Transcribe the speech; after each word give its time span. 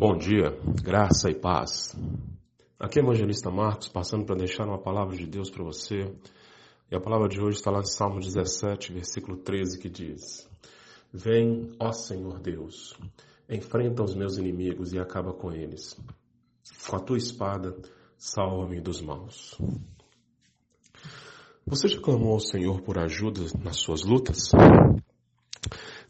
Bom 0.00 0.16
dia, 0.16 0.56
graça 0.80 1.28
e 1.28 1.34
paz. 1.34 1.92
Aqui 2.78 3.00
é 3.00 3.02
o 3.02 3.06
evangelista 3.06 3.50
Marcos, 3.50 3.88
passando 3.88 4.24
para 4.24 4.36
deixar 4.36 4.64
uma 4.64 4.78
palavra 4.78 5.16
de 5.16 5.26
Deus 5.26 5.50
para 5.50 5.64
você. 5.64 6.14
E 6.88 6.94
a 6.94 7.00
palavra 7.00 7.28
de 7.28 7.40
hoje 7.40 7.56
está 7.56 7.72
lá 7.72 7.80
em 7.80 7.84
Salmo 7.84 8.20
17, 8.20 8.92
versículo 8.92 9.38
13, 9.38 9.76
que 9.76 9.88
diz: 9.88 10.48
Vem, 11.12 11.72
ó 11.80 11.90
Senhor 11.90 12.38
Deus, 12.38 12.96
enfrenta 13.50 14.04
os 14.04 14.14
meus 14.14 14.38
inimigos 14.38 14.92
e 14.92 15.00
acaba 15.00 15.32
com 15.32 15.50
eles. 15.50 16.00
Com 16.88 16.94
a 16.94 17.00
tua 17.00 17.18
espada, 17.18 17.74
salva-me 18.16 18.80
dos 18.80 19.02
maus. 19.02 19.58
Você 21.66 21.88
já 21.88 22.00
clamou 22.00 22.34
ao 22.34 22.40
Senhor 22.40 22.82
por 22.82 23.00
ajuda 23.00 23.40
nas 23.64 23.78
suas 23.78 24.04
lutas? 24.04 24.52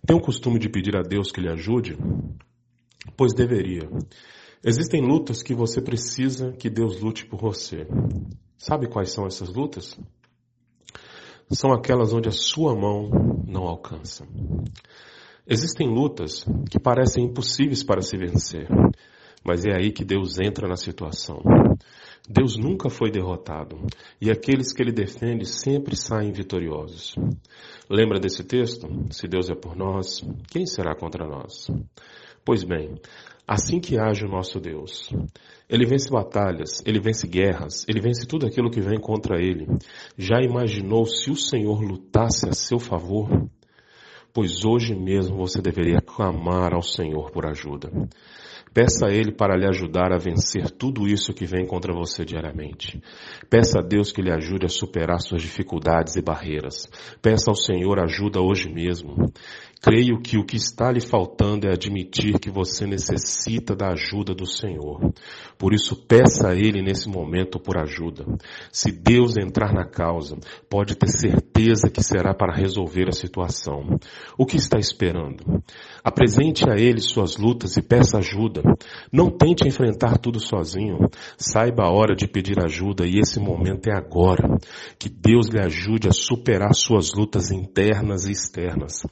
Tem 0.07 0.15
o 0.15 0.21
costume 0.21 0.59
de 0.59 0.69
pedir 0.69 0.95
a 0.95 1.01
Deus 1.01 1.33
que 1.33 1.41
lhe 1.41 1.49
ajude? 1.49 1.97
Pois 3.19 3.35
deveria. 3.35 3.91
Existem 4.65 5.03
lutas 5.03 5.43
que 5.43 5.53
você 5.53 5.83
precisa 5.83 6.53
que 6.53 6.71
Deus 6.71 7.01
lute 7.01 7.27
por 7.27 7.41
você. 7.41 7.85
Sabe 8.57 8.89
quais 8.89 9.11
são 9.11 9.27
essas 9.27 9.53
lutas? 9.53 9.99
São 11.51 11.73
aquelas 11.73 12.13
onde 12.13 12.29
a 12.29 12.33
sua 12.33 12.77
mão 12.77 13.11
não 13.45 13.65
alcança. 13.65 14.25
Existem 15.45 15.89
lutas 15.89 16.45
que 16.71 16.79
parecem 16.79 17.25
impossíveis 17.25 17.83
para 17.83 18.03
se 18.03 18.17
vencer, 18.17 18.69
mas 19.45 19.67
é 19.67 19.75
aí 19.75 19.91
que 19.91 20.05
Deus 20.05 20.39
entra 20.39 20.69
na 20.69 20.77
situação. 20.77 21.43
Deus 22.29 22.57
nunca 22.57 22.89
foi 22.89 23.11
derrotado 23.11 23.85
e 24.21 24.31
aqueles 24.31 24.73
que 24.73 24.81
ele 24.81 24.93
defende 24.93 25.45
sempre 25.45 25.97
saem 25.97 26.31
vitoriosos. 26.31 27.17
Lembra 27.91 28.21
desse 28.21 28.45
texto? 28.45 28.87
Se 29.11 29.27
Deus 29.27 29.51
é 29.51 29.57
por 29.57 29.75
nós, 29.75 30.23
quem 30.49 30.67
será 30.67 30.95
contra 30.95 31.27
nós? 31.27 31.67
Pois 32.49 32.65
bem, 32.65 32.95
assim 33.47 33.79
que 33.79 33.99
age 33.99 34.25
o 34.25 34.29
nosso 34.31 34.59
Deus, 34.59 35.11
ele 35.69 35.85
vence 35.85 36.09
batalhas, 36.11 36.81
ele 36.87 36.99
vence 36.99 37.29
guerras, 37.29 37.85
ele 37.87 38.01
vence 38.01 38.27
tudo 38.27 38.47
aquilo 38.47 38.71
que 38.71 38.81
vem 38.81 38.99
contra 38.99 39.39
ele. 39.39 39.67
Já 40.17 40.41
imaginou 40.41 41.05
se 41.05 41.31
o 41.31 41.37
Senhor 41.37 41.79
lutasse 41.83 42.49
a 42.49 42.55
seu 42.55 42.79
favor? 42.79 43.29
Pois 44.39 44.65
hoje 44.65 44.95
mesmo 44.95 45.37
você 45.37 45.61
deveria 45.61 46.01
clamar 46.01 46.73
ao 46.73 46.81
Senhor 46.81 47.29
por 47.33 47.45
ajuda. 47.45 47.91
Peça 48.73 49.09
a 49.09 49.13
Ele 49.13 49.33
para 49.33 49.57
lhe 49.57 49.67
ajudar 49.67 50.13
a 50.13 50.17
vencer 50.17 50.71
tudo 50.71 51.09
isso 51.09 51.35
que 51.35 51.45
vem 51.45 51.67
contra 51.67 51.93
você 51.93 52.25
diariamente. 52.25 53.03
Peça 53.51 53.81
a 53.81 53.83
Deus 53.83 54.13
que 54.13 54.23
lhe 54.23 54.31
ajude 54.31 54.67
a 54.67 54.69
superar 54.69 55.21
suas 55.21 55.43
dificuldades 55.43 56.15
e 56.15 56.23
barreiras. 56.23 56.89
Peça 57.21 57.51
ao 57.51 57.57
Senhor 57.57 57.99
ajuda 57.99 58.41
hoje 58.41 58.73
mesmo. 58.73 59.17
Creio 59.81 60.21
que 60.21 60.37
o 60.37 60.45
que 60.45 60.57
está 60.57 60.91
lhe 60.91 61.01
faltando 61.01 61.69
é 61.69 61.73
admitir 61.73 62.39
que 62.41 62.51
você 62.51 62.85
necessita 62.85 63.77
da 63.77 63.93
ajuda 63.93 64.35
do 64.35 64.45
Senhor. 64.45 65.13
Por 65.57 65.73
isso, 65.73 65.95
peça 65.95 66.49
a 66.49 66.55
Ele 66.55 66.83
nesse 66.83 67.09
momento 67.09 67.61
por 67.61 67.79
ajuda. 67.79 68.25
Se 68.73 68.91
Deus 68.91 69.37
entrar 69.37 69.73
na 69.73 69.85
causa, 69.85 70.37
pode 70.69 70.97
ter 70.97 71.09
certeza 71.09 71.89
que 71.93 72.03
será 72.03 72.35
para 72.35 72.57
resolver 72.57 73.09
a 73.09 73.13
situação. 73.13 73.99
O 74.37 74.45
que 74.45 74.57
está 74.57 74.79
esperando? 74.79 75.63
Apresente 76.03 76.69
a 76.69 76.75
Ele 76.77 77.01
suas 77.01 77.37
lutas 77.37 77.77
e 77.77 77.83
peça 77.83 78.19
ajuda. 78.19 78.63
Não 79.13 79.31
tente 79.31 79.67
enfrentar 79.67 80.19
tudo 80.19 80.41
sozinho. 80.41 80.99
Saiba 81.37 81.85
a 81.85 81.91
hora 81.91 82.15
de 82.15 82.27
pedir 82.27 82.63
ajuda 82.65 83.07
e 83.07 83.19
esse 83.19 83.39
momento 83.39 83.89
é 83.89 83.97
agora. 83.97 84.59
Que 84.99 85.09
Deus 85.09 85.49
lhe 85.49 85.61
ajude 85.61 86.09
a 86.09 86.13
superar 86.13 86.75
suas 86.75 87.13
lutas 87.13 87.51
internas 87.51 88.27
e 88.27 88.33
externas. 88.33 89.03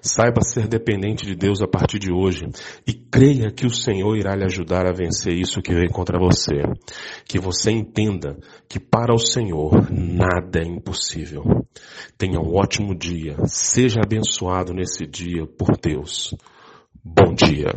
Saiba 0.00 0.40
ser 0.42 0.66
dependente 0.66 1.26
de 1.26 1.34
Deus 1.34 1.62
a 1.62 1.68
partir 1.68 1.98
de 1.98 2.12
hoje 2.12 2.46
e 2.86 2.92
creia 2.92 3.50
que 3.50 3.66
o 3.66 3.70
Senhor 3.70 4.16
irá 4.16 4.34
lhe 4.34 4.44
ajudar 4.44 4.86
a 4.86 4.92
vencer 4.92 5.34
isso 5.34 5.62
que 5.62 5.74
vem 5.74 5.88
contra 5.88 6.18
você. 6.18 6.62
Que 7.24 7.38
você 7.38 7.70
entenda 7.70 8.36
que 8.68 8.80
para 8.80 9.14
o 9.14 9.18
Senhor 9.18 9.90
nada 9.90 10.60
é 10.60 10.64
impossível. 10.64 11.42
Tenha 12.16 12.40
um 12.40 12.56
ótimo 12.56 12.94
dia. 12.94 13.36
Seja 13.46 14.00
abençoado 14.02 14.55
nesse 14.72 15.06
dia 15.06 15.46
por 15.46 15.76
Deus. 15.76 16.34
Bom 17.04 17.34
dia. 17.34 17.72